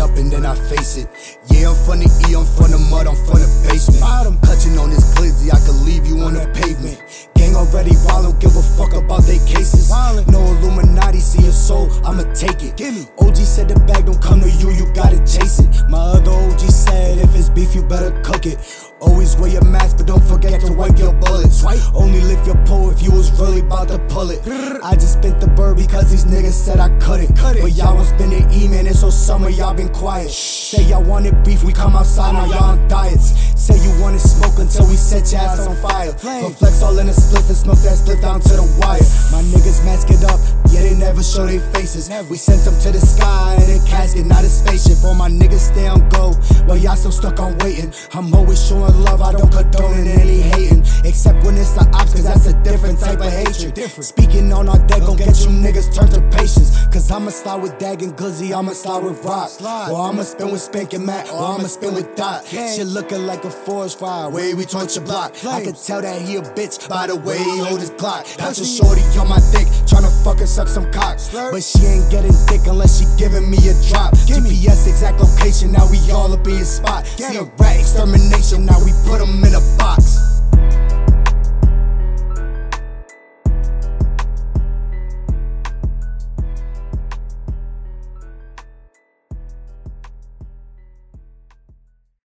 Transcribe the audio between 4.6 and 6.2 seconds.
on this glizzy, I could leave